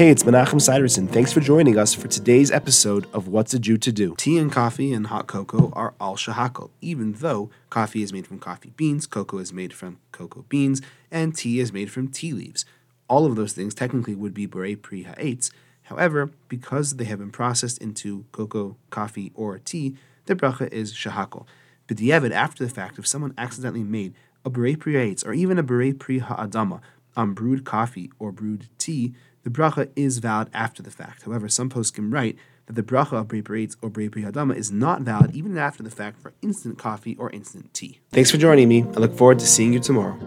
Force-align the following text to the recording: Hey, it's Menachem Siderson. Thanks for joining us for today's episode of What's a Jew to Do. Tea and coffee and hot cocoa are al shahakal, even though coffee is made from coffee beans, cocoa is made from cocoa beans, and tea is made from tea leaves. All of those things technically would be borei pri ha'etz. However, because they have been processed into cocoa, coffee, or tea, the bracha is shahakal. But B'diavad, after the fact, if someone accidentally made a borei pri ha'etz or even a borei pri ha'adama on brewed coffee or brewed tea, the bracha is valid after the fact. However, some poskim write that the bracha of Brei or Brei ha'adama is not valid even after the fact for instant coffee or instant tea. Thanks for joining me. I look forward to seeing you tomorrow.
Hey, 0.00 0.08
it's 0.08 0.22
Menachem 0.22 0.62
Siderson. 0.62 1.08
Thanks 1.08 1.30
for 1.30 1.40
joining 1.40 1.76
us 1.76 1.92
for 1.92 2.08
today's 2.08 2.50
episode 2.50 3.06
of 3.12 3.28
What's 3.28 3.52
a 3.52 3.58
Jew 3.58 3.76
to 3.76 3.92
Do. 3.92 4.14
Tea 4.16 4.38
and 4.38 4.50
coffee 4.50 4.94
and 4.94 5.08
hot 5.08 5.26
cocoa 5.26 5.70
are 5.74 5.92
al 6.00 6.16
shahakal, 6.16 6.70
even 6.80 7.12
though 7.12 7.50
coffee 7.68 8.02
is 8.02 8.10
made 8.10 8.26
from 8.26 8.38
coffee 8.38 8.72
beans, 8.78 9.06
cocoa 9.06 9.36
is 9.36 9.52
made 9.52 9.74
from 9.74 9.98
cocoa 10.10 10.46
beans, 10.48 10.80
and 11.10 11.36
tea 11.36 11.60
is 11.60 11.70
made 11.70 11.90
from 11.90 12.08
tea 12.08 12.32
leaves. 12.32 12.64
All 13.08 13.26
of 13.26 13.36
those 13.36 13.52
things 13.52 13.74
technically 13.74 14.14
would 14.14 14.32
be 14.32 14.48
borei 14.48 14.80
pri 14.80 15.02
ha'etz. 15.02 15.50
However, 15.82 16.30
because 16.48 16.96
they 16.96 17.04
have 17.04 17.18
been 17.18 17.30
processed 17.30 17.76
into 17.76 18.24
cocoa, 18.32 18.76
coffee, 18.88 19.32
or 19.34 19.58
tea, 19.58 19.96
the 20.24 20.34
bracha 20.34 20.72
is 20.72 20.94
shahakal. 20.94 21.44
But 21.86 21.98
B'diavad, 21.98 22.30
after 22.30 22.64
the 22.64 22.72
fact, 22.72 22.98
if 22.98 23.06
someone 23.06 23.34
accidentally 23.36 23.84
made 23.84 24.14
a 24.46 24.50
borei 24.50 24.78
pri 24.78 24.94
ha'etz 24.94 25.24
or 25.24 25.34
even 25.34 25.58
a 25.58 25.62
borei 25.62 25.98
pri 25.98 26.20
ha'adama 26.20 26.80
on 27.16 27.34
brewed 27.34 27.64
coffee 27.64 28.10
or 28.18 28.32
brewed 28.32 28.68
tea, 28.78 29.14
the 29.42 29.50
bracha 29.50 29.90
is 29.96 30.18
valid 30.18 30.48
after 30.52 30.82
the 30.82 30.90
fact. 30.90 31.22
However, 31.22 31.48
some 31.48 31.70
poskim 31.70 32.12
write 32.12 32.36
that 32.66 32.74
the 32.74 32.82
bracha 32.82 33.14
of 33.14 33.28
Brei 33.28 33.74
or 33.82 33.90
Brei 33.90 34.22
ha'adama 34.22 34.54
is 34.54 34.70
not 34.70 35.02
valid 35.02 35.34
even 35.34 35.56
after 35.58 35.82
the 35.82 35.90
fact 35.90 36.20
for 36.20 36.32
instant 36.42 36.78
coffee 36.78 37.16
or 37.16 37.30
instant 37.30 37.72
tea. 37.74 38.00
Thanks 38.12 38.30
for 38.30 38.36
joining 38.36 38.68
me. 38.68 38.82
I 38.82 39.00
look 39.00 39.16
forward 39.16 39.38
to 39.40 39.46
seeing 39.46 39.72
you 39.72 39.80
tomorrow. 39.80 40.18